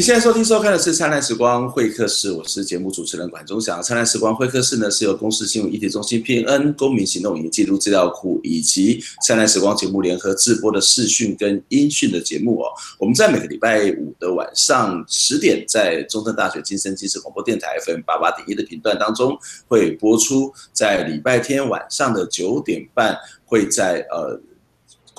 [0.00, 3.80] 你现在收听收看的是《灿烂时光会客室》，我是节目主持人管中祥。
[3.82, 12.68] 《灿烂时光会客室》呢是由公司新闻议题中心 PN 公民行动影音记录资料库以及《灿烂时光》节目联合制播的视讯跟音讯的节目哦。
[12.98, 19.36] 我们在每个礼拜五的晚上十点，在中正大学金声纪实广播电台 FM 八八点一的频段当中
[19.68, 24.40] 会播出；在礼拜天晚上的九点半会在呃。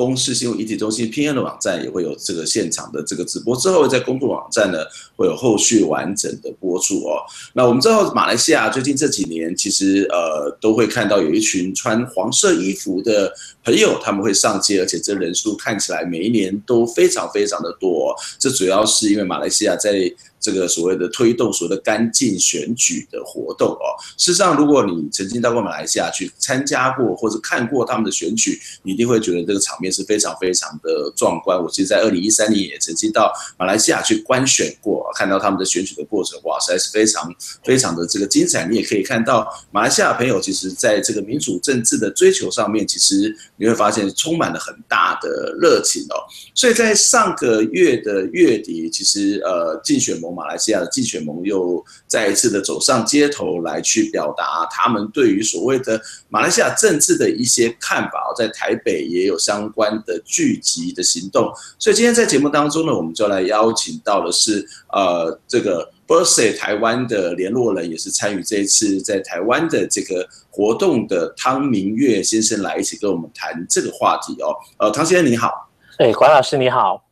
[0.02, 4.80] 公视新闻议题中心 PN 的网站也会有这个现场的这个直播，之后在公布网站呢
[5.16, 7.22] 会有后续完整的播出哦。
[7.54, 13.32] 那我们知道马来西亚最近这几年其实呃都会看到有一群穿黄色衣服的
[13.64, 18.16] 朋友，他们会上街，而且这人数看起来每一年都非常非常的多哦。
[18.40, 20.12] 这主要是因为马来西亚在
[20.42, 31.62] 这个所谓的推动所谓的干净选举的活动哦，事实上，如果你曾经到过马来西亚去参加过或者看过他们的选举，你一定会觉得这个场面是非常非常的壮观。
[31.62, 37.32] 我其实，在二零一三年也曾经到马来西亚去观选过，看到他们的选举的过程，哇，实在是非常
[37.64, 38.66] 非常的这个精彩。
[38.66, 46.18] 你也可以看到马来西亚朋友，其实在这个民主政治的追求上面，其实你会发现充满了很大的热情哦。
[46.56, 50.31] 所以在上个月的月底，其实呃，竞选盟。
[50.32, 61.52] 马来西亚的竞选盟又再一次的走上街头来去表达他们对于所谓的马来西亚政治的一些看法，在台北也有相关的聚集的行动。
[61.78, 74.56] 所以今天在节目当中呢，我们就来邀请到的是呃这个 Bersih 台湾的联络人，也是参与这一次在台湾的这个活动的汤明月先生来一起跟我们谈这个话题哦。
[74.78, 77.11] 呃，汤先生你好，哎，管老师你好。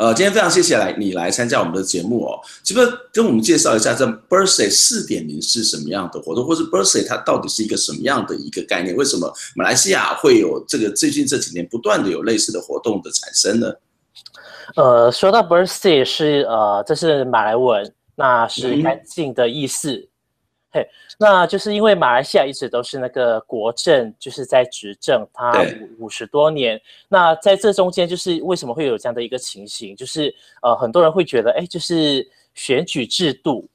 [0.00, 2.40] 呃，今天非常谢谢来你来参加我们的节目哦。
[2.64, 8.96] 是不是跟我们介绍一下这 Birthday 四点零是什么样的活动，或是 Birthday 它到底是一个什么样的一个概念？
[8.96, 13.70] 为什么马来西亚会有这个最近这几年不断的有类似的活动的产生呢？
[14.74, 19.92] 呃，说到 Birthday 是呃，这是马来文，那是干净的意思。
[19.92, 20.08] 嗯
[20.72, 20.88] 嘿，
[21.18, 25.50] 那就是因为马来西亚一直都是那个国政，就是在执政，它
[25.98, 26.80] 五五十多年。
[27.08, 29.96] 那在这中间，就是为什么会有这样的一个情形？
[29.96, 30.32] 就是
[30.62, 33.68] 呃，很多人会觉得，哎，就是选举制度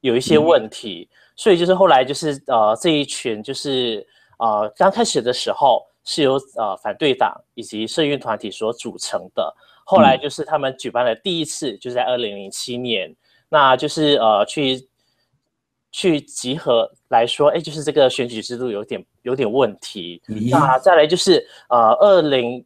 [0.00, 4.04] 有一些问题，嗯、所以就是后来就是呃，这一群就是
[4.40, 9.54] 呃，刚开始的时候是由呃反对党以及社运团体所组成的，
[9.84, 13.14] 后来就是他们举办了第一次，就是在二零零七年，
[13.48, 14.88] 那就是呃去。
[15.92, 20.20] 去集合来说，哎，就是这个选举制度有点有点问题。
[20.26, 22.64] 嗯、那再来就是，呃，二零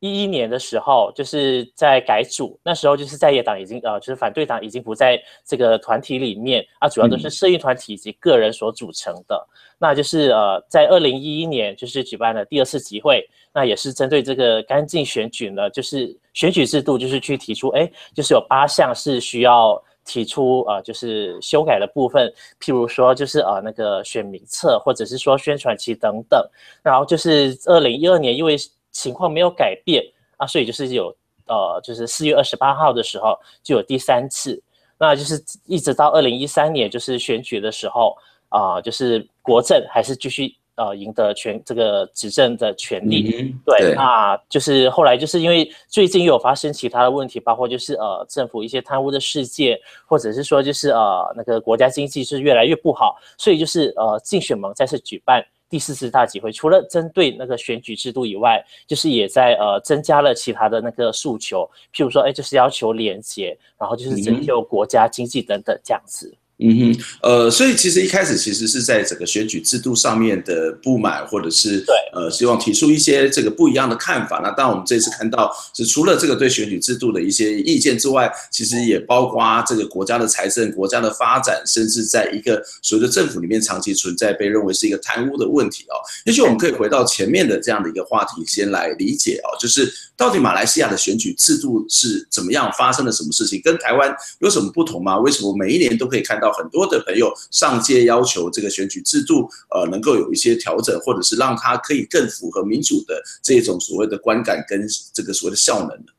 [0.00, 9.34] 一一年的时候，就是在改组，那时候就是在野党已经呃，就是反对党已经不在这个团体里面啊，主要都是社运团体以及个人所组成的。
[9.34, 9.48] 嗯、
[9.78, 19.82] 那就是呃，在二零一一年就是举办了第二次集会，那也是针对这个干净选举呢，就是选举制度，就是去提出，哎，就是有八项是需要。
[20.04, 26.44] 提出呃，就是修改的部分，譬如说就是呃那个选民册，或者是说宣传期等等。
[26.82, 28.56] 然后就是二零一二年，因为
[28.90, 30.04] 情况没有改变
[30.36, 31.14] 啊，所以就是有
[31.46, 34.62] 呃，就是四月二十八号的时候就有第三次。
[34.98, 38.16] 那就是一直到二零一三年，就是选举的时候
[38.48, 40.56] 啊，就是国政还是继续。
[40.74, 66.34] 呃，赢得权这个执政的权利，嗯、对，对，那就是后来就是因为最近有发生其他的问题，包括就是呃政府一些贪污的事件，或者是说就是呃那个国家经济是越来越不好，所以就是呃竞选盟再次举办第四次大集会，除了针对那个选举制度以外，就是也在呃增加了其他的那个诉求，譬如说哎就是要求廉洁，然后就是拯救国家经济等等这样子。
[66.64, 74.40] 嗯哼，呃，所以其实一开始其实是在整个选举制度上面的不满，或者是对，呃，希望提出一些这个不一样的看法。
[74.42, 85.98] 那当然我们这次看到是除了这个对选举制度的一些意见之外，其实也包括这个国家的财政、国家的发展，甚至在一个所谓的政府里面长期存在被认为是一个贪污的问题哦。
[86.26, 95.18] 也许我们可以回到前面的这样的一个话题，先来理解哦，就是到底马来西亚的选举制度是怎么样，发生了什么事情，跟台湾有什么不同吗？
[95.18, 96.51] 为什么每一年都可以看到？
[96.52, 106.12] 很多的朋友上街要求这个选举制度，呃，能够有一些调整，或者是让它可以更符合民主的这种所谓的观感跟这个所谓的效能的。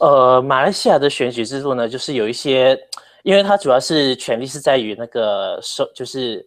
[0.00, 2.78] 呃，马来西亚的选举制度呢，就是有一些，
[3.22, 6.46] 因为它主要是权力是在于那个首，就是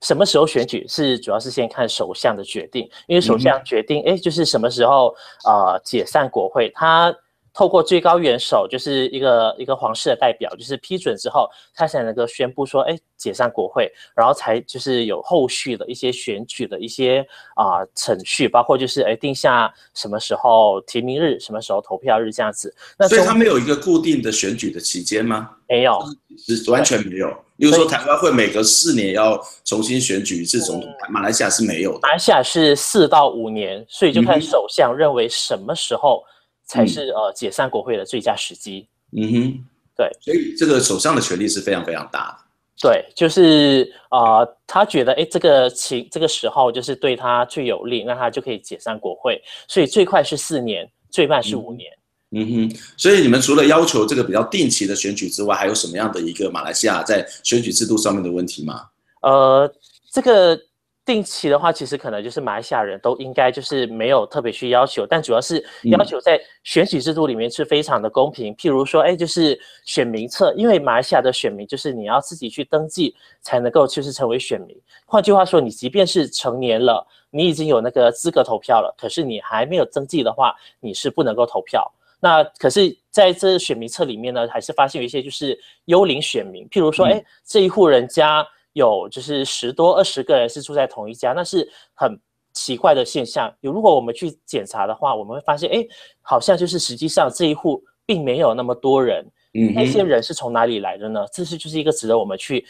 [0.00, 5.14] 什么时候选举是主要是先看首相的决定，因为首相决定，哎、就是什么时候
[5.44, 7.14] 啊、解散国会，他。
[7.56, 22.74] 透过最高元首，就是一个一个皇室的代表，就是批准之后，他才能够宣布说，哎，解散国会，然后才就是有后续的一些选举的一些啊、呃、程序，包括就是哎定下什么时候提名日，什么时候投票日这样子。
[22.98, 25.52] 那所以他没有一个固定的选举的期间吗？
[25.66, 25.98] 没有，
[26.36, 27.34] 是完全没有。
[27.56, 32.00] 比如说台湾会每隔四年要重新选举一次总统，马来西亚是没有的。
[32.02, 36.22] 马来西亚是四到五年，所以就看首相认为什么时候
[36.66, 38.86] 才是、嗯、呃解散国会的最佳时机。
[39.12, 39.64] 嗯哼，
[39.96, 42.44] 对，所以这个首相的权力是非常非常大的。
[42.78, 49.40] 对，就是呃，他觉得哎，这个情这个时候就是对他最有利，那他就可以解散国会。
[49.66, 51.90] 所以最快是四年，最慢是五年。
[51.92, 51.96] 嗯
[52.32, 58.88] 嗯哼，所以你们除了要求这个比较定期的选举之外，还有什么样的一个马来西亚在选举制度上面的问题吗？
[59.22, 59.72] 呃，
[60.12, 60.60] 这个
[61.06, 68.52] 定期的话，其实可能就是马来西亚人都应该就是没有特别去要求，但主要是要求在选举制度里面是非常的公平。
[68.52, 74.76] 嗯、譬如说，哎，就是选民册，因为马来西亚的选民就是你要自己去登记才能够就是成为选民。
[75.06, 81.88] 换句话说，你即便是成年了，你已经有那个资格投票了，可是你还没有登记的话，你是不能够投票。
[82.18, 88.44] 那可是在这选民册里面呢，还是发现有一些就是幽灵选民，譬如说，哎、嗯，这一户人家
[88.76, 92.14] 有就是十多二十个人是住在同一家，那是很
[92.52, 93.50] 奇怪的现象。
[93.62, 95.82] 有如果我们去检查的话，我们会发现，哎，
[96.20, 99.24] 好像就是实际上这一户并没有那么多人，
[99.54, 101.24] 嗯，那些人是从哪里来的呢？
[101.32, 102.66] 这是就是一个值得我们去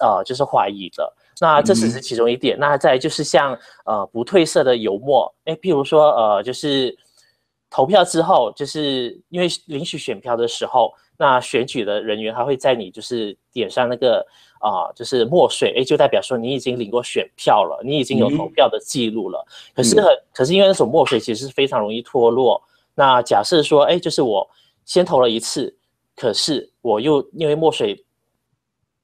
[0.00, 1.12] 呃就是怀疑的。
[1.42, 2.56] 那这只是其中一点。
[2.56, 6.96] 嗯、那再就是像呃不褪色的油墨，哎，譬如说呃就是。
[7.70, 14.26] 投票之后，就是因为领取选票的时候，那选举的人员他会在你就是点上那个
[14.58, 19.46] 啊、呃，就是墨水，诶，就代表说你已经领过选票了，你已经有投票的记录了。
[19.46, 22.60] 嗯、可是很，可是因为那种墨水其实是非常容易脱落。
[22.96, 24.50] 那假设说，诶，就是我
[24.84, 25.72] 先投了一次，
[26.16, 28.04] 可是我又因为墨水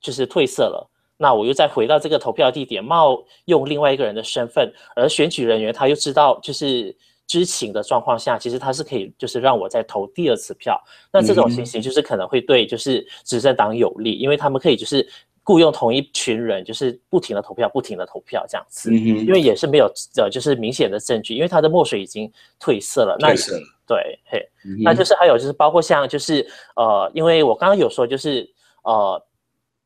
[0.00, 6.96] 就是褪色了，那我又再回到这个投票地点，冒用另外一个人的身份，而选举人员他又知道就是。
[7.26, 10.80] 知情的状况下，其实他是可以，就是让我再投第二次票。
[11.12, 15.06] 那这种情形就是可能会对就是执政党有利，因为他们可以就是
[15.42, 18.94] 雇佣同一群人，就是不停的投票，不停的投票这样子。
[18.94, 22.30] 因为也是没有呃，就是明显的证据，因为他的墨水已经
[22.60, 23.16] 褪色了。
[23.18, 23.62] 褪色了。
[23.86, 24.48] 对，嘿，
[24.82, 28.48] 那就是还有就是包括像就是呃，因为我刚刚有说就是
[28.82, 29.22] 呃。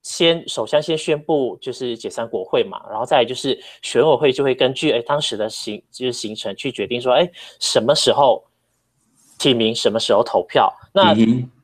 [0.02, 8.42] 先首相先宣布就是解散国会嘛，然后再来就是选委会就会根据哎当时的行就是行程去决定说哎什么时候
[9.38, 10.72] 提名，什么时候投票。
[10.92, 11.14] 那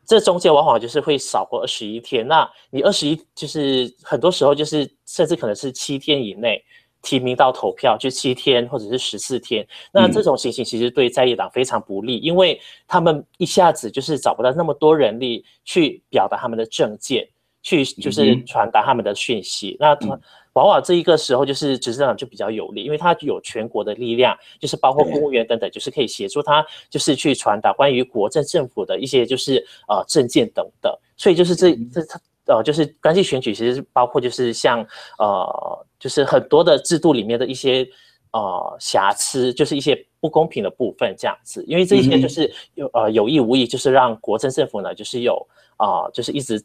[0.06, 2.26] 这中间往往就是会少过二十一天。
[2.26, 6.62] 那你二十一就是很多时候就是甚至可能是七天以内
[7.02, 9.66] 提名到投票，就七天或者是十四天。
[9.92, 17.28] 那这种情形其实对在野党非常不利，因为他们一下子就是找不到那么多人力去表达他们的政见。
[17.66, 20.16] 去就是传达他们的讯息，那他
[20.52, 29.56] 往往这一个时候就是执政党就比较有利，因为他有全国的力量，就是包括公务员等等，就是可以协助他，就是去传达关于国政政府的一些就是
[29.88, 30.96] 呃政见等等。
[31.16, 34.86] 所以就是这这他呃就是关系选举，其实包括就是像
[35.18, 37.84] 呃就是很多的制度里面的一些
[38.30, 41.64] 呃瑕疵，就是一些不公平的部分这样子。
[41.66, 45.34] 因为这些就是有呃有意无意，就是让国政政府呢就是有
[45.76, 46.64] 啊、呃、就是一直。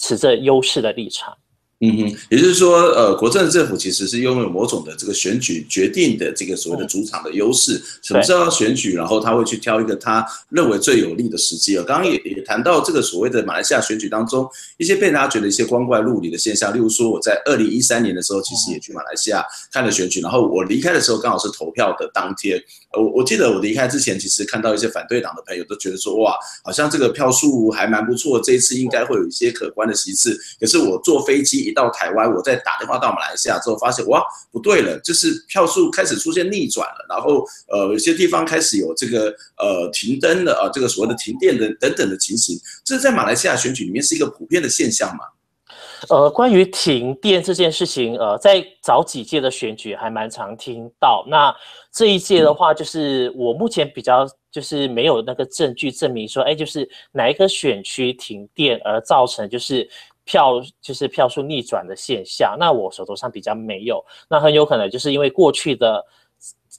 [0.00, 1.36] 持着优势的立场。
[1.82, 7.76] 嗯哼，也就是说，呃，国政政府其实是拥有某种的这个选举决定的这个所谓的主场的优势。
[7.76, 11.76] 嗯、什么时候要选举，然后他会去挑一个他认为最有利的时机。
[11.76, 14.46] 刚刚也也谈到这个所谓的马来西亚选举当中
[14.76, 22.62] 一些被大家觉得一些光怪陆离的现象，例如说我在二零一三年的时候，其实也去马来西亚看了选举，然后我离开的时候刚好是投票的当天。
[22.92, 30.38] 我我记得我离开之前，其实看到一些反对党的朋友都觉得说，哇，好像这个票数还蛮不错，这一次应该会有一些可观的席次。
[30.60, 31.69] 可是我坐飞机。
[31.72, 45.24] 到台湾，我再打电话到马来西亚之后，发现哇，不对了，就是票数开始出现逆转了，然后呃，有些地方开始有这个呃停灯的啊，这个所谓的停电的等等的情形，这在马来西亚选举里面是一个普遍的现象嘛？
[46.08, 51.24] 呃，关于停电这件事情，呃，在早几届的选举还蛮常听到。
[51.28, 51.54] 那
[51.92, 59.88] 这一届的话，就是我目前比较就是没有那个证据证明说，哎，就是哪一个选区停电而造成就是。
[60.24, 66.04] 票就是票数逆转的现象，那我手头上比较没有，那很有可能就是因为过去的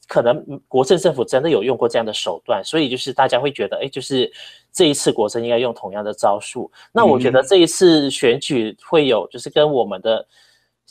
[0.07, 4.31] 可能国政政府真的有用过这样的手段，所以就是大家会觉得，哎，就是
[4.71, 6.71] 这一次国政应该用同样的招数。
[6.91, 10.25] 那我觉得这一次选举会有就是跟我们的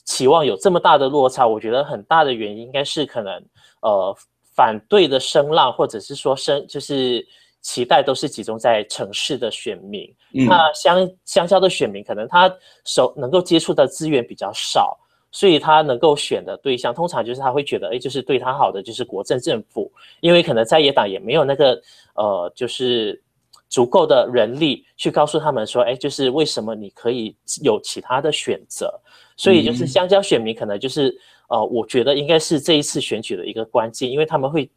[0.05, 3.43] 期望有这么大的落差，我觉得很大的原因应该是可能
[3.81, 4.17] 呃
[4.55, 7.27] 反对的声浪，或者是说声就是。
[7.63, 12.51] 期待都是集中在城市的选民，嗯、那乡乡郊的选民可能他
[12.87, 14.99] 手能够接触的资源比较少，
[15.31, 21.81] 所以他能够选的对象通常就是他会觉得，哎，就是对他好的就是国政政府，因为可能在野党也没有那个
[22.15, 23.23] 呃，就是
[23.69, 28.99] 足够的人力去告诉他们说，哎，就是为什么你可以有其他的选择，
[29.37, 31.15] 所以就是乡郊选民可能就是
[31.51, 34.69] 呃，我觉得应该是这一次选举的一个关键，因为他们会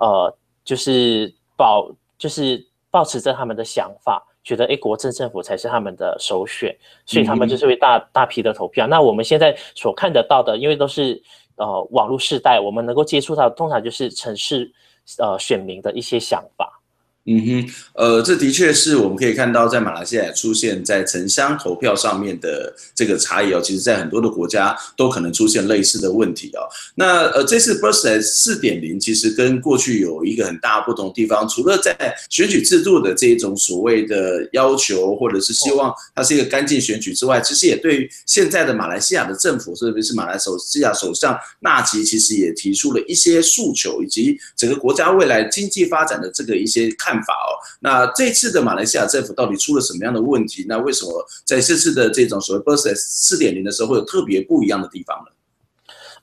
[0.00, 1.88] 呃，就是保。
[2.22, 6.72] 就是抱持着他们的想法，觉得诶，国政政府才是他们的首选，
[7.04, 8.86] 所以他们就是会大大批的投票。
[8.86, 11.20] 那我们现在所看得到的，因为都是
[11.56, 14.72] 呃网络世代，我们能够接触到，通常就是城市
[15.18, 16.80] 呃选民的一些想法。
[17.24, 23.60] 嗯哼，呃，这的确是我们可以看到，在马来西亚出现在城乡投票上面的这个差异哦。
[23.62, 26.66] 其实，在很多的国家都可能出现类似的问题哦。
[26.96, 31.96] 那呃，这次 BERSAT 四点零其实跟过去有一个很大不同的地方，除了在
[32.28, 47.11] 选举制度的这一种所谓的要求，或者是希望它是一个干净选举之外，其实也对于现在的马来西亚的政府，特别是马来西亚首相纳吉，其实也提出了一些诉求，以及整个国家未来经济发展的这个一些看。
[47.12, 50.64] 看法哦，那这次的马来西亚政府到底出了什么样的问题？
[50.66, 51.12] 那为什么
[51.44, 55.32] 在这次的这种所谓 BERSAT 四点零的时候会有特别不一样的地方呢？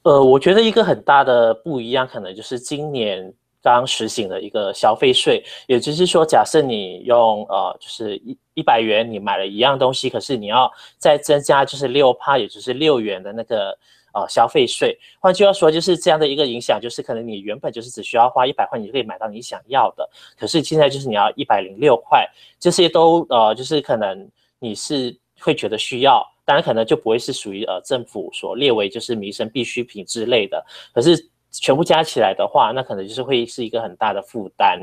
[0.02, 3.32] 呃，我觉得一个很大的不一样，可能就是今年
[3.62, 13.78] 刚实行的一个消费税，也就是说，假设你用呃，就是一一百元你买了一样东西，可是你要再增加就是六趴，也就是六元的那个。
[14.14, 22.28] 呃，消费税，换句话说，就是这样的一个影响，就是可能你原本就是只需要花一百块，你就可以买到你想要的，可是现在就是你要一百零六块，
[22.60, 31.30] 这些都呃，就是可能你是会觉得需要，当然可能就不会是属于呃政府所列为就是民生必需品之类的，可是。
[31.52, 34.80] 全部加起来的话，那可能就是会是一个很大的负担，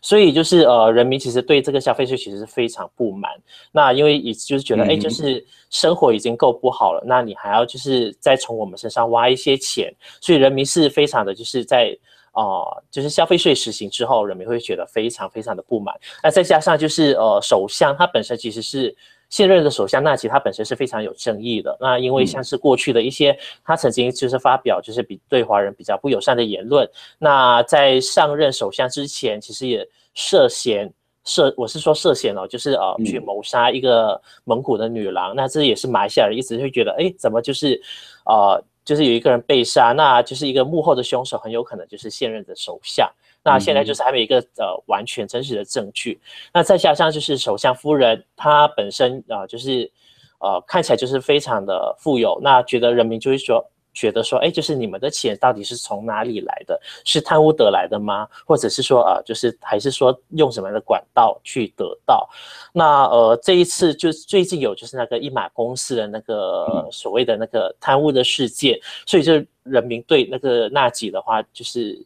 [0.00, 3.30] 所以就是呃，人民其实对这个消费税其实是非常不满。
[3.70, 11.96] 那因为也就是觉得，哎、嗯，就是生活已经够不好了，那你还要就是再从我们身上挖一些钱，所以人民是非常的就是在
[12.32, 15.94] 呃，就是消费税实行之后，人民会觉得非常非常的不满。
[16.22, 18.96] 那再加上就是呃，首相他本身其实是。
[19.28, 30.92] 现任的首相纳吉他本身是非常有争议的，那因为像是过去的一些，他曾经就是发表就是比对华人比较不友善的言论，那在上任首相之前，其实也涉嫌
[31.24, 37.80] 涉，我是说涉嫌哦，就是呃去谋杀一个蒙古的女郎，那这也是马来西亚人一直会觉得，哎，怎么就是
[38.24, 43.10] 呃就是有一个人被杀，那就是一个幕后的凶手很有可能就是现任的首相。
[43.46, 46.18] 那现在就是还没有一个呃完全真实的证据，
[46.52, 49.88] 那再加上就是首相夫人她本身啊、呃、就是
[50.40, 56.78] 呃看起来就是非常的富有，那觉得人民就会说觉得说，哎，就是你们的钱到底是从哪里来的？
[57.04, 58.28] 是贪污得来的吗？
[58.44, 62.28] 或者是说啊、呃，就是还是说用什么样的管道去得到？
[62.72, 68.76] 那呃这一次就最近有就是那个一马公司的那个所谓的那个贪污的事件，
[69.06, 72.04] 所以就人民对那个纳吉的话就是。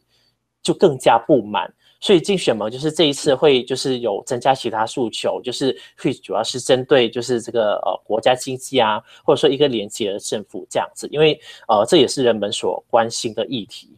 [0.63, 13.90] 就更加不满，所以竞选嘛就是这一次会就是有增加其他诉求，就是会主要是针对就是这个呃国家经济啊，或者说一个廉洁的政府这样子，因为呃这也是人们所关心的议题。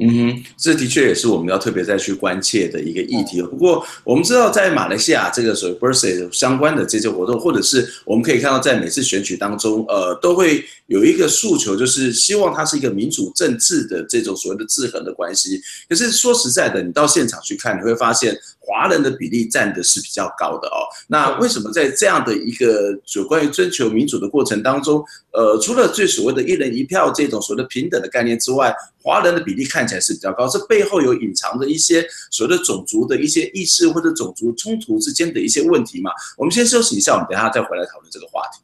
[0.00, 3.42] 嗯哼，这的确也是我们要特别再去关切的一个议题。
[3.42, 15.60] 不过我们知道，在马来西亚这个所谓 birthday 相关的这些活动，或者是我们可以看到，在每次选举当中，呃，都会有一个诉求，就是希望它是一个民主政治的这种所谓的制衡的关系。
[15.88, 18.38] 可是说实在的，你到现场去看，你会发现。
[18.68, 20.84] 华人的比例占的是比较高的哦。
[21.06, 30.46] 那为什么在这样的一个有关于追求民主的过程当中，呃，除了最所谓的一人一票这种所谓的平等的概念之外，华人的比例看起来是比较高？
[30.46, 36.10] 这背后有隐藏着一些所谓的种族的一些意识或者种族冲突之间的一些问题嘛？
[36.36, 38.60] 我们先休息一下，我们等一下再回来讨论这个话题。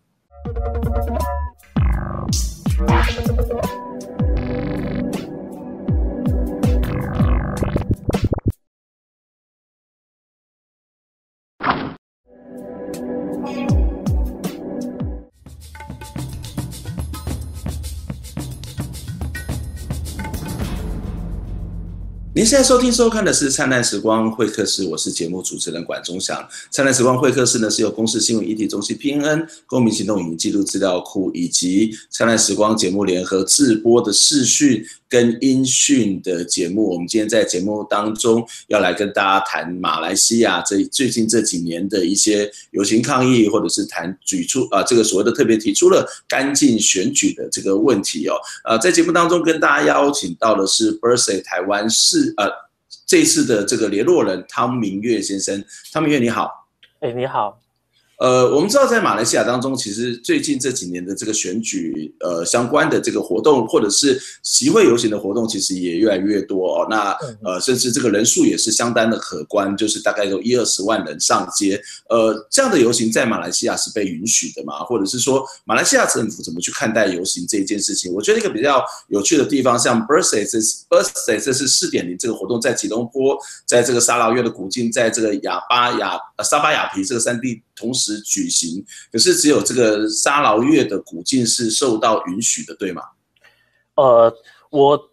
[22.37, 26.37] 您现在收听收看的是《灿烂时光会客室》，我是节目主持人管中祥。
[26.69, 36.91] 《灿烂时光会客室》呢是由公司新闻一体中心 PNN 公民行动影音记录资料库以及《灿烂时光》节目联合制播的视讯跟音讯的节目。
[36.91, 48.35] 我们今天在节目当中要来跟大家谈马来西亚这最近这几年的一些游行抗议，或者是谈举出啊这个所谓的特别提出了干净选举的这个问题哦。
[48.65, 52.35] 呃，在节目当中跟大家邀请到的是 BERSAT 台湾市。
[52.37, 52.51] 呃，
[53.07, 56.67] 这次的这个联络人汤明月先生，汤明月你好，
[56.99, 57.64] 哎，你好。
[58.19, 66.87] 呃，我们知道在马来西亚当中，其实最近这几年的这个选举，呃，相关的这个活动或者是集会游行的活动，其实也越来越多哦。
[66.89, 67.11] 那
[67.43, 71.81] 呃，甚至这个人数也是相当的可观，就是大概有一二十万人上街。
[72.09, 74.85] 呃，这样的游行在马来西亚是被允许的嘛？
[74.85, 78.13] 或者是说，马来西亚政府怎么去看待游行这一件事情？
[78.13, 88.04] 我觉得一个比较有趣的地方，像 Birthday 这是 Birthday 这是四点零这个活动，在吉隆坡，在这个沙劳越的古晋，在这个亚巴雅呃沙巴雅皮这个三地同时。
[88.21, 93.03] 举行，可是只有这个沙劳越的古晋是受到允许的，对吗？
[93.97, 94.35] 呃，
[94.71, 95.11] 我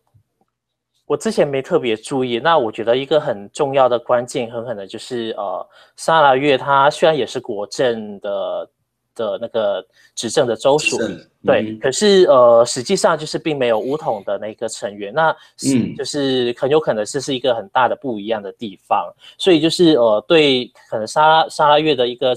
[1.06, 2.40] 我之前没特别注意。
[2.40, 8.70] 那我觉得一个很重要的关键，很可能就是呃，沙劳越它虽然也是国政的
[9.14, 15.14] 的那个执政的州属，嗯、对，可是呃，实际上就是并没有巫统的那个成员。
[15.14, 15.30] 那
[15.68, 19.14] 嗯，就是很有可能这是一个很大的不一样的地方。
[19.38, 22.36] 所以就是呃，对，可能沙沙拉越的一个。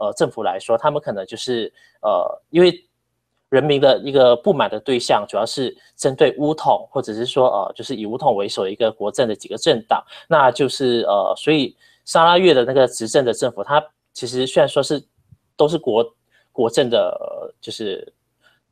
[0.00, 2.84] 呃，政府来说，他们可能就是呃，因为
[3.50, 13.80] 人民的一个不满的对象，主要是针对乌统，或者是说呃，就是以乌统为首的一个国政的几个政党，那就是呃，所以沙拉越的那个执政的政府，它
[14.12, 15.00] 其实虽然说是
[15.56, 16.04] 都是国
[16.50, 18.12] 国政的，就是。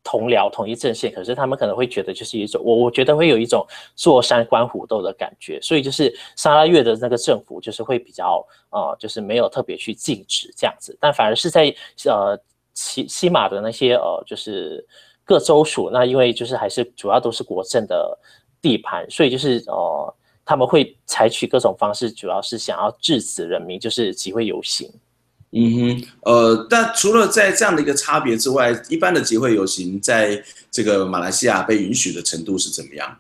[0.03, 11.75] 同僚统一阵线，可是他们可能会觉得就是一种我我觉得会有一种坐山观虎斗的感觉，所以就是沙拉越的那个政府就是会比较呃，就是没有特别去禁止这样子，但反而是在
[12.07, 12.39] 呃
[12.75, 14.87] 西西马的那些呃就是
[15.25, 18.19] 各州属，那因为就是还是主要都是国政的
[18.63, 20.15] 地盘，所以就是呃
[20.45, 24.91] 他们会采取各种方式，主要是想要制止人民就是集会游行。
[25.51, 33.17] 嗯哼，呃，但除了在这样的一个差别之外，一般的集会游行在这个马来西亚被允许的程度是怎么样？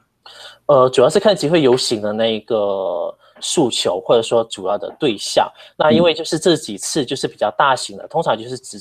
[0.67, 5.51] 呃，主要是看集会游行的那个诉求，或者说主要的对象。
[5.79, 8.79] 那因为就是这几次就是比较大型的，通常就是指。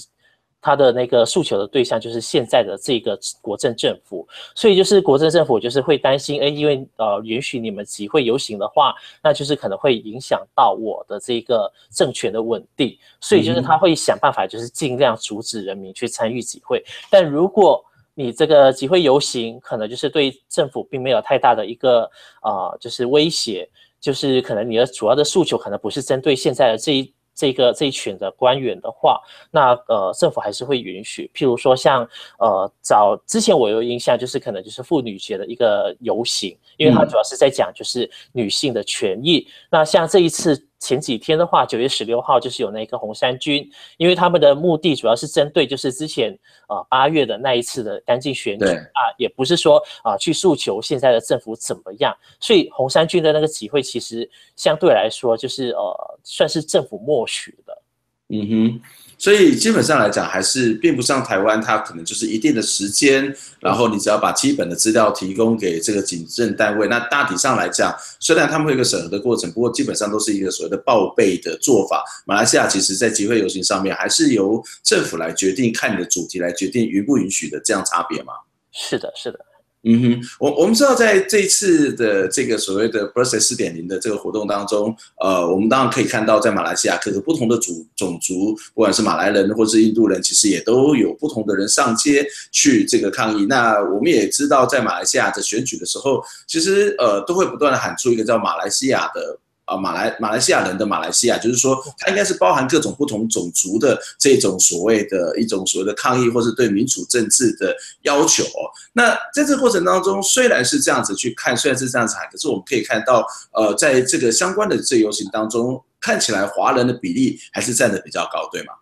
[0.60, 8.94] 他的那个诉求的对象就是现在的这个国政政府，所以就是国政政府就是会担心，哎，因为呃允许你们集会游行的话，
[9.24, 16.84] 那就是可能会影响到我的这个政权的稳定，所以就是他会想办法，就是尽量阻止人民去参与集会。
[17.10, 22.10] 但如果你这个集会游行，可能就是对政府并没有太大的一个
[22.42, 23.70] 呃就是威胁，
[24.02, 27.14] 就是可能你的主要的诉求可能不是针对现在的这一。
[27.38, 29.22] 这个这一群的官员的话，
[29.52, 32.02] 那呃政府还是会允许，譬如说像
[32.40, 39.48] 呃早之前我有印象，就是可能就是妇女节的一个游行，因为它主要是在讲就是女性的权益。
[39.70, 40.67] 那像这一次。
[40.80, 46.38] 前几天的话，九月十六号就是有那个红衫军，因为他们的目的主要是针对就是之前
[46.68, 57.82] 啊八月的那一次的干净选举啊，也不是说啊、呃、去诉求现在的政府怎么样，所以红衫军的那个集会其实相对来说就是呃算是政府默许的。
[58.30, 58.82] 嗯哼。
[59.18, 66.88] 所以基本上来讲，还是并不像台湾，它可能就是一定的时间，然后你只要把基本的资料提供给这个警政单位。
[66.88, 72.04] 那大体上来讲，虽然他们会有一个审核的过程，不过基本上都是一个所谓的报备的做法。
[72.26, 78.34] 马来西亚其实在集会游行上面，还是由政府来决定，看你的主题来决定允不允许的这样差别吗？
[78.72, 79.40] 是的，是的。
[79.84, 93.46] 嗯哼，我我们知道，在这一次的这个所谓的 Birthday 四点零的这个活动当中，呃，我们当然可以看到，在马来西亚各个不同的族种族，不管是马来人或是印度人，其实也都有不同的人上街去这个抗议。
[93.46, 99.40] 那我们也知道，在马来西亚的选举的时候，其实呃都会不断的喊出一个叫马来西亚的。
[99.68, 108.46] 啊，马来马来西亚人的马来西亚，就是说，它应该是包含各种不同种族的这种所谓的一种所谓的抗议，或是对民主政治的要求。
[108.94, 118.74] 那在这个过程当中，虽然是这样子去看，虽然是这样子喊，可是我们可以看到，呃，在这个相关的这个游行当中，看起来华人的比例还是占的比较高，对吗？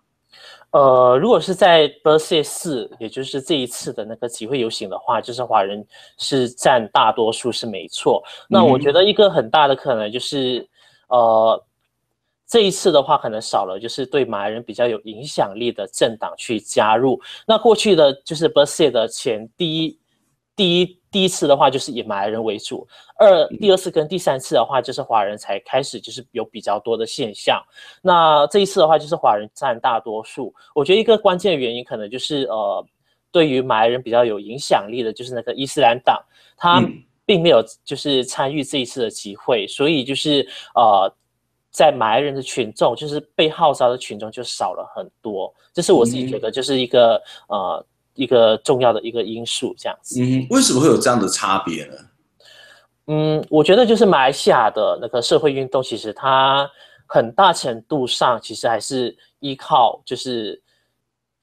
[0.69, 5.83] 呃，如果是在 Birthday 4，也就是这一次的那个集会游行的话，就是华人
[6.19, 8.21] 是占大多数，是没错。
[8.47, 10.63] 那我觉得一个很大的可能就是。
[11.07, 11.63] 呃，
[12.47, 17.19] 这一次的话，可能少了就是对马来人比较有影响力的政党去加入。
[17.47, 19.99] 那过去的就是 Bersih 的前第一、
[20.55, 22.85] 第一、第一次的话，就是以马来人为主；
[23.17, 27.61] 二、第二次跟第三次的话，就是华人才开始就是有比较多的现象。
[28.01, 30.53] 那这一次的话，就是华人占大多数。
[30.73, 32.85] 我觉得一个关键的原因，可能就是呃，
[33.31, 36.23] 对于马来人比较有影响力的，就是那个伊斯兰党，
[36.55, 36.83] 他。
[37.25, 41.11] 并没有就是参与这一次的集会，所以就是呃，
[41.71, 47.15] 在马来人的群众，就是被号召的群众就少了很多，这是我自己觉得就是一个、
[47.49, 50.21] 嗯、呃一个重要的一个因素，这样子。
[50.21, 51.95] 嗯，为什么会有这样的差别呢？
[53.07, 56.69] 嗯，我觉得就是马来西亚的那个社会运动，其实它
[57.07, 60.61] 很大程度上其实还是依靠就是。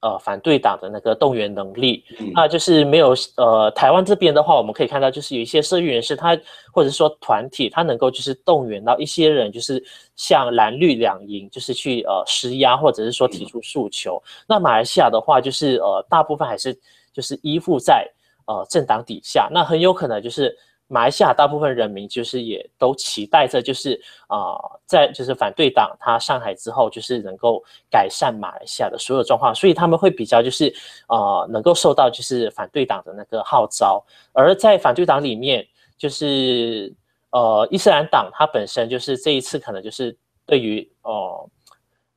[0.03, 6.37] 呃，反对党的那个动员能力，嗯、那就是没有呃，台湾这边的话，我们可以看到，就是有一些社运人士，他
[6.73, 9.81] 或者说团体，他能够就是动员到一些人，就是
[10.17, 14.21] 向蓝绿两营，就是去呃施压，或者是说提出诉求。
[14.25, 16.77] 嗯、那马来西亚的话，就是呃，大部分还是
[17.13, 18.05] 就是依附在
[18.45, 20.53] 呃政党底下，那很有可能就是。
[20.93, 24.53] 马来西亚大部分人民就是也都期待着，就是啊、
[24.85, 30.71] 在就是反对党他上台之后，就是能够改善马来西亚的所有状况，所以他们会比较就是
[31.07, 34.05] 啊、能够受到就是反对党的那个号召。
[34.33, 36.93] 而在反对党里面，就是
[37.31, 41.49] 呃伊斯兰党它本身就是这一次可能就是对于哦，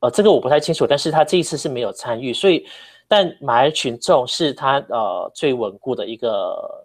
[0.00, 2.66] 呃这个我不太清楚，但是他这一次是没有参与，所以
[3.08, 6.75] 但马来群众是他呃最稳固的一个。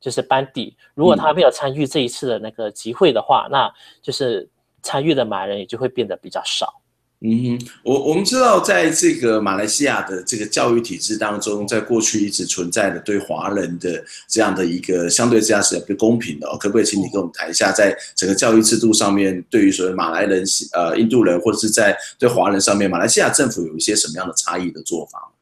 [0.00, 4.48] 就是班底，如果他没有参与这一次的那个集会的话，嗯、那就是
[4.82, 6.80] 参与的马来人也就会变得比较少。
[7.20, 16.46] 嗯哼，我我们知道，在这个马来西亚的这个教育体制当中，在过去一直存在的对华人的这样的一个相对之下是不公平的。
[16.58, 25.32] 可不可以请你跟我们谈一下，在整个教育制度上面，对于所谓马来人、呃印度人，或者是在对华人上面，马来西亚政府有一些什么样的差异的做法？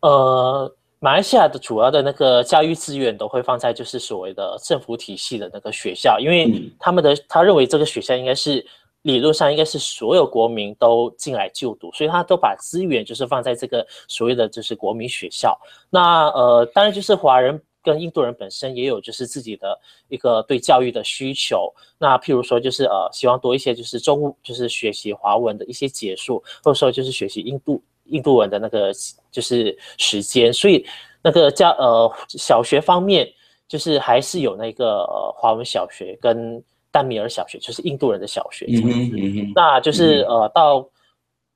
[0.00, 0.76] 呃。
[0.98, 8.64] 马来西亚的主要的那个教育资源都会放在就是所谓的政府体系的那个学校，因为他们的他认为这个学校应该是
[9.02, 15.56] 理论上应该是所有国民都进来就读，所以他都把资源就是放在这个所谓的就是国民学校。
[15.90, 19.78] 那呃，当然就是华人跟印度人本身也有就是自己的
[20.08, 21.72] 一个对教育的需求。
[21.98, 27.82] 那譬如说就是呃，希望多一些就是中就是学习华文的一些结束，或者说就是学习印度。
[28.08, 28.92] 印度文的那个
[29.30, 30.86] 就是时间，所以
[31.22, 33.28] 那个教呃小学方面，
[33.68, 39.16] 就是还是有那个呃华文小学跟丹米尔小学，就是印度人的小学这样子。
[39.16, 40.88] 嗯嗯嗯、那就是呃到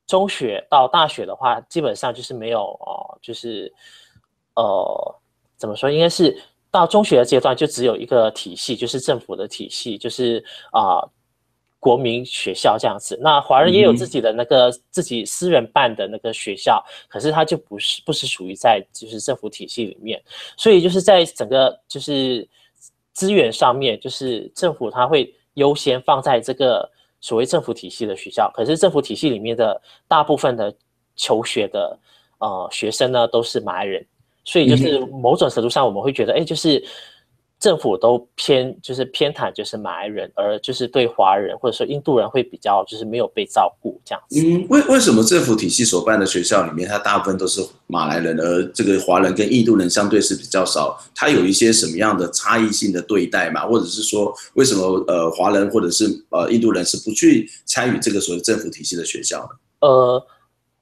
[0.07, 3.73] 中学到大学的话，基本上就是没有哦、呃，就是
[4.55, 5.15] 呃
[5.57, 6.37] 怎么说，应该是
[6.69, 10.99] 到中学的阶段就只有一个体系，就是政府的体系，就是啊。
[10.99, 11.11] 呃
[11.81, 20.21] 国民学校这样子，那华人也有自己的那个自己私人办的那个学校，嗯、可是它就不是不是属于在就是政府体系里面，
[20.55, 22.47] 所以就是在整个就是
[23.13, 26.87] 资源上面，就是政府它会优先放在这个
[27.19, 30.71] 所谓政府体系的学校，可是政府体系里面的大部分的
[31.15, 31.97] 求学的
[32.37, 34.05] 呃学生呢都是马来人，
[34.43, 36.85] 所以就是某种程度上我们会觉得，哎，就是。
[37.61, 44.41] 政府都偏就是偏袒就是马来人，而就是对华人或者说印度人会比较就是没有被照顾这样子。
[44.41, 50.99] 嗯，为为什么政府体系所办的学校里面，它大部分都是马来人，而这个华人跟印度人相对是比较少？
[51.13, 53.67] 它有一些什么样的差异性的对待嘛？
[53.67, 59.87] 或者是说，为什么呃华人或者是呃印度人是不去参与这个所谓政府体系的学校呢？
[59.87, 60.25] 呃，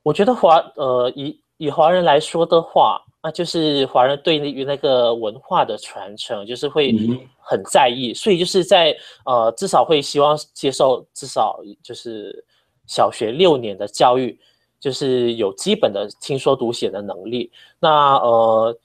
[0.02, 3.02] 我觉得华呃以以华人来说的话。
[3.22, 6.96] 那就是华人对于那个文化的传承，就是会
[7.38, 12.46] 很在意，所以就是在呃，至少会希望接受至少就是
[12.88, 14.40] 小学六年的教育，
[14.80, 17.52] 就是有基本的听说读写的能力。
[17.78, 18.80] 那呃，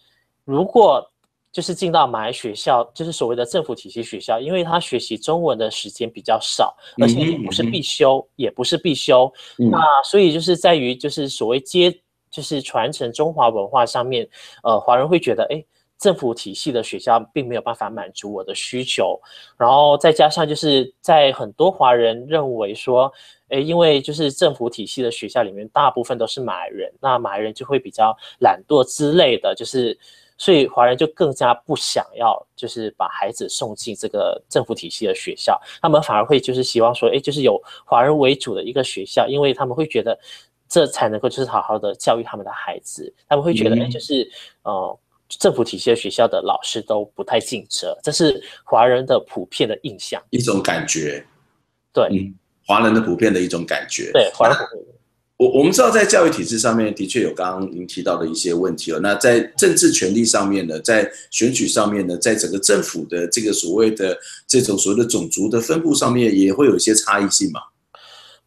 [0.44, 1.08] 如果
[1.52, 9.32] 就是进到马来学校，就是所谓的政府体系学校，因为他学习中文的时间比较少，而且也不是必修，也不是必修，
[9.70, 11.96] 那所以就是在于就是所谓接。
[12.34, 14.28] 就是传承中华文化上面，
[14.64, 15.64] 呃，华人会觉得，哎，
[15.96, 19.20] 政府体系的学校并没有办法满足我的需求，
[19.56, 23.10] 然后再加上就是在很多华人认为说，
[23.50, 29.96] 哎，因为就是政府体系的学校里面大部分都是马来人，那马来人就会比较懒惰之类的，就是
[30.36, 40.18] 所以华人就更加不想要就是把孩子送进这个政府体系的学校，他们反而会就是希望说，哎，就是有华人为主的一个学校，因为他们会觉得。
[40.74, 44.28] 这才能够就是好好的教育他们的孩子，他们会觉得，哎，就是
[44.64, 51.24] 呃，政府体系的学校的老师都不太尽责，这是华人的普遍的印象，一种感觉。
[51.92, 52.34] 对，嗯，
[52.66, 54.10] 华人的普遍的一种感觉。
[54.12, 54.94] 对，华人普遍。
[55.36, 58.98] 我我们知道，在教育体制上面的确有刚刚您提到的一些问题了。
[58.98, 67.60] 那在政治权利上面呢，在选举上面呢，在整个政府的这个所谓的这种所谓的种族的分布上面，也会有一些差异性嘛？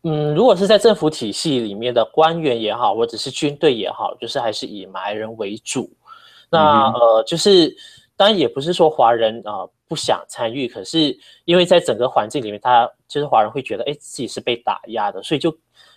[0.04, 5.92] 嗯，如果是在政府体系里面的官员也好，或者是军队也好，就是还是以马来人为主。
[6.50, 7.76] 那呃，就是
[8.16, 15.54] 当然也不是说华人啊、呃、不想参与，可是因为在整个环境里面，他就是华人会觉得，哎，自己是被打压的，所以就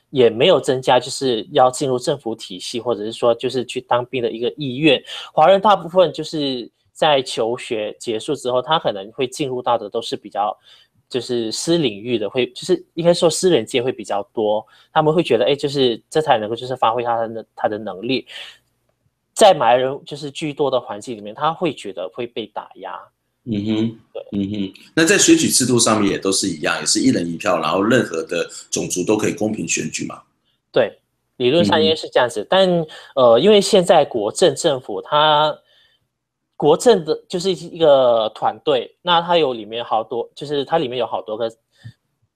[0.09, 5.01] 也没有增加就是要进入政府体系，或者是说就是去当兵的一个意愿。
[5.33, 6.71] 华人大部分就是。
[6.93, 10.55] 在求学结束之后，他可能会进入到的都是比较
[11.11, 14.64] 就是私领域的，会就是应该说私人界会比较多。
[14.92, 18.27] 他们会觉得，哎，就是这才能够就是发挥他的他的能力。
[19.35, 22.99] 在马来人就是居多的环境里面，他会觉得会被打压。
[23.44, 24.73] 嗯哼，对，嗯哼。
[24.94, 30.23] 那在选举制度上面也都是一样，也是一人一票，然后任何的种族都可以公平选举嘛？
[30.70, 30.99] 对，
[31.38, 32.42] 理论上应该是这样子。
[32.42, 35.59] 嗯、但呃，因为现在国政政府它
[36.61, 41.51] 国政的就是一个团队，那它有里面好多，就是它里面有好多个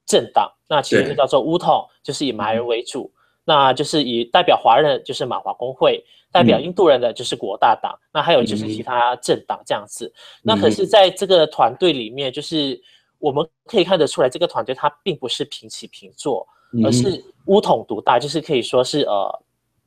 [0.07, 3.11] 政党，那其实就叫做巫统，就是以马来人为主。
[3.13, 10.07] 嗯那就是以代表华人就是马华公会，代表印度人的就是国大党，嗯、那还有就是其他政党这样子。
[10.17, 12.81] 嗯、那可是在这个团队里面，就是
[13.19, 16.49] 我们可以看得出来，这个团队它并不是平起平坐，
[16.83, 19.43] 而是乌统独大，就是可以说是呃，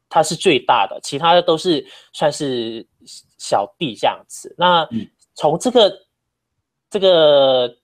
[0.09, 2.85] 它是最大的，其他的都是算是
[3.37, 4.53] 小弟这样子。
[4.57, 4.87] 那
[5.35, 5.99] 从这个
[6.89, 7.75] 这个。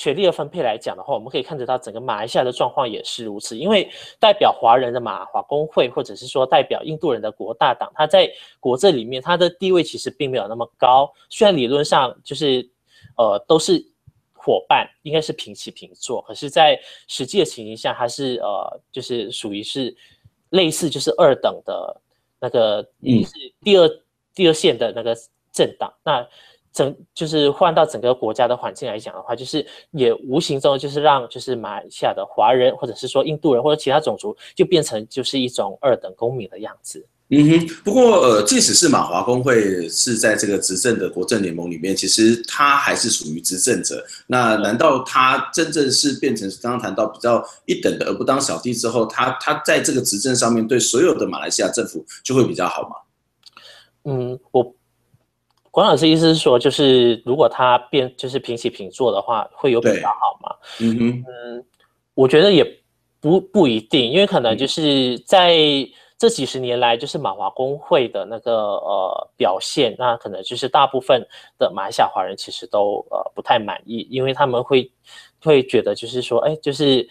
[0.00, 3.58] 权力的分配来讲的话，我们可以看得到整个马来西亚的状况也是如此。
[3.58, 11.12] 因为代表华人的马华工会，或者是说代表印度人的国大党，他在国政里面，他的地位其实并没有那么高。
[11.28, 12.64] 虽然理论上就是
[13.16, 13.84] 呃都是
[14.32, 19.92] 伙伴，应该是平起平坐，可是，在实际的情形下，还是呃就是属于是
[20.50, 22.00] 类似就是二等的
[22.40, 23.32] 那个，嗯，是
[23.62, 23.88] 第二
[24.34, 25.16] 第二线的那个
[25.52, 25.92] 政党。
[26.04, 26.26] 那
[26.70, 37.04] 整就是换到整个国家的环境来讲的话，就是也无形中就是让就是马来西亚的华人或者是说印度人或者其他种族就变成就是一种二等公民的样子。
[37.30, 44.02] 嗯哼，不过呃，即使是马华工会是在这个执政的国政联盟里面，其实他还是属于执政者。
[44.26, 52.96] 那难道他真正是变成刚刚谈到比较一等的而不当小弟之后，他他在这个执政上面对所有的马来西亚政府就会比较好吗？
[54.04, 54.74] 嗯，我。
[55.70, 60.56] 关老师意思是说，就是如果他变就是平起平坐的话，会有比较好吗？
[60.80, 61.64] 嗯哼嗯，
[62.14, 62.64] 我觉得也
[63.20, 65.54] 不不一定，因为可能就是在
[66.18, 71.26] 这几十年来，就是马华公会的那个呃表现，那可能就是大部分
[71.58, 74.90] 的马来西亚华人其实都呃不太满意，因为他们会
[75.40, 77.08] 会觉得就是说，哎，就是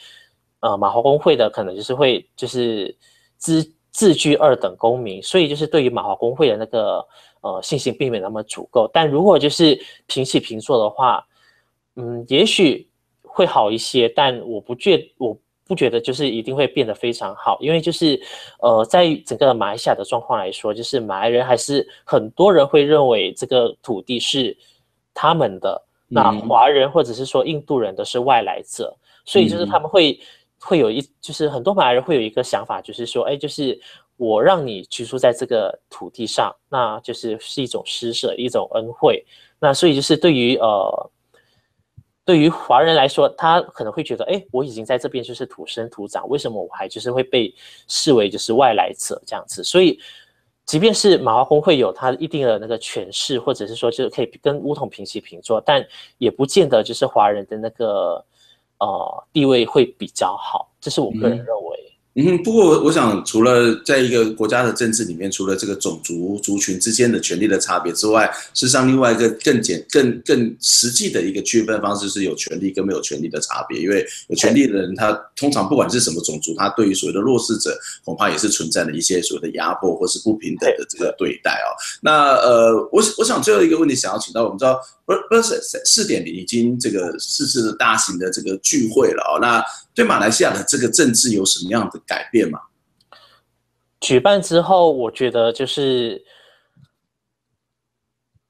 [0.59, 2.93] 呃马华公会的可能就是会就是
[3.37, 7.03] 自自居二等公民，所以就是对于马华公会的那个。
[7.41, 11.25] 呃，信心并没有那么足够，但如果就是平起平坐的话，
[11.95, 12.89] 嗯，也许
[13.21, 15.37] 会好一些，但我不觉，我
[15.67, 18.19] 不觉得就是一定会变得非常好，因为就是
[18.59, 24.55] 呃，在整个马来西亚的状况来说，就是马来人还是很多人会认为这个土地是
[25.13, 30.19] 他们的，那华人或者是说印度人都是外来者，所以就是他们会
[30.59, 33.79] 会有一，就是很多马来人会有一个想法，就是说，哎，就是。
[34.19, 39.23] 我让你居住在这个土地上，那就是是一种施舍，一种恩惠。
[39.59, 41.11] 那所以就是对于呃，
[42.27, 47.55] 对于华人来说，他可能会觉得，哎，我已经在这边就是土生土长，为什么我还就是会被
[47.87, 49.63] 视为就是外来者这样子？
[49.63, 49.97] 所以，
[50.65, 55.81] 即便是马华公会有他一定的那个权势，或者是说就是可以跟巫统平起平坐，但
[56.17, 58.21] 也不见得就是华人的那个
[58.79, 60.69] 呃地位会比较好。
[60.81, 61.56] 这是我个人认为。
[62.19, 68.25] 嗯，不过我我想，除了在一个国家的政治里面，除了这个种族族群之间的权利的差别之外，
[68.55, 73.79] 事实上另外一个更简、更更实际的一个区分方式是有权利跟没有权利的差别。
[73.79, 81.69] 因为有权利的人，他通常不管是什么种族，他对于所谓的弱势者，恐怕也是存在了一些所谓的压迫或是不平等的这个对待哦。
[82.01, 89.63] 那呃，我我想最后一个问题想要请到，我们知道，不不是四点零已经这个四次大型的这个聚会了哦，那。
[89.97, 92.59] 对马来西亚的这个政治有什么样的改变吗？
[93.99, 96.23] 举办之后，我觉得就是，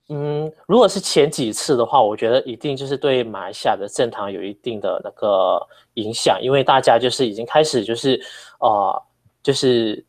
[0.10, 5.60] 嗯，如果是前几次的话，我觉得一定就是对马来西亚的政坛有一定的那个
[5.96, 8.22] 影响，因为大家就是已经开始就是，
[8.60, 9.04] 呃，
[9.42, 10.06] 就是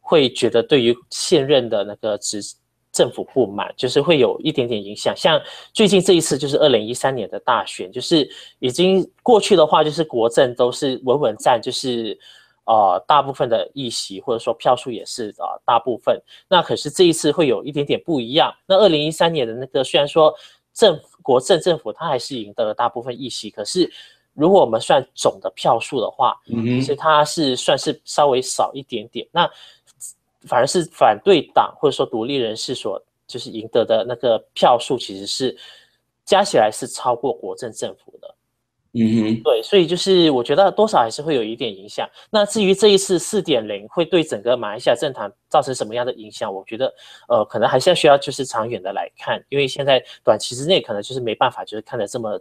[0.00, 2.40] 会觉得对于现任的那个执。
[2.94, 5.16] 政府不满，就是会有一点点影响。
[5.16, 5.40] 像
[5.72, 12.14] 最近这一次，就是二零一三年的大选，就是已经过去的话，就是国政都是稳稳站，就是
[12.64, 16.20] 呃大部分的议席或者说票数也是呃大部分。
[16.48, 18.54] 那可是这一次会有一点点不一样。
[18.66, 20.34] 那二零一三年的那个虽然说
[20.72, 23.90] 政府国政政府它还是赢得了大部分议席，可是
[24.34, 29.26] 如果我们算总的票数的话，其实它是算是稍微少一点点。
[29.30, 29.50] 那
[30.46, 35.56] 反而是反对党或者说独立人士所就是赢得的那个票数，其实是
[36.24, 38.34] 加起来是超过国政政府的。
[38.94, 42.06] 嗯哼，对，所以就是我觉得多少还是会有一点影响。
[42.30, 46.92] 那至于这一次四点零会对整个马来西亚政坛造成什么样的影响，我觉得
[47.26, 52.38] 呃，可能还是要需要就是长远的来看，因为现在短期之内可能就是没办法就是看得这么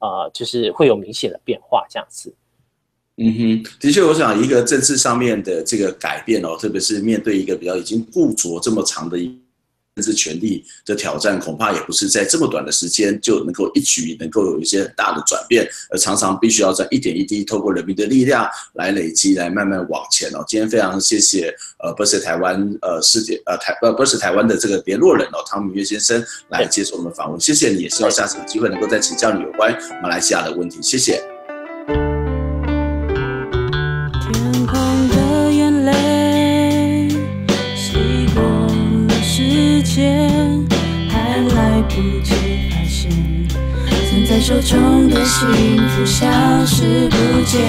[0.00, 2.34] 呃，就是会有明显的变化这样子。
[3.18, 9.38] 嗯哼，的确，我想一个政治上面的这个改变哦，特别是面对一个比较已经固着这么长的一。
[9.94, 20.42] 政治权力的挑战，恐怕也不是在这么短的时间就能够一举能够有一些很大的转变，而常常必须要在一点一滴透过人民的力量来累积，来慢慢往前哦。
[20.48, 31.31] 今天非常谢谢呃，Burst 台湾呃世界呃台呃 Burst 台湾的这个联络人哦，汤明月先生来接受我们访问，谢谢你，也希望下次有机会能够再请教你有关马来西亚的问题，谢谢。
[44.42, 46.26] 手中的幸福消
[46.66, 47.60] 失不见。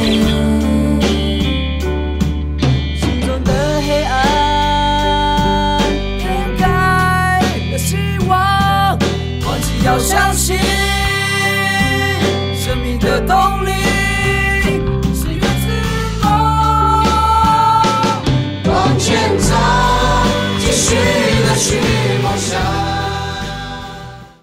[3.00, 5.80] 心中的黑暗
[6.18, 7.40] 掩盖
[7.72, 8.98] 了希望，
[9.46, 10.58] 忘记要相信，
[12.58, 13.72] 生命的动力
[15.14, 15.68] 是源自
[16.24, 16.26] 梦。
[18.66, 19.54] 往前走，
[20.58, 21.78] 继续的去
[22.24, 22.83] 梦想。